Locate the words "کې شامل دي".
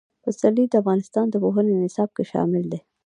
2.15-2.79